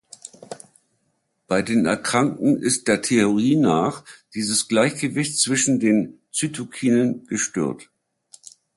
Bei 1.47 1.61
den 1.61 1.85
Erkrankten 1.85 2.57
ist 2.59 2.87
der 2.87 3.03
Theorie 3.03 3.55
nach 3.55 4.03
dieses 4.33 4.67
Gleichgewicht 4.67 5.37
zwischen 5.37 5.79
den 5.79 6.17
Zytokinen 6.31 7.27
gestört. 7.27 7.91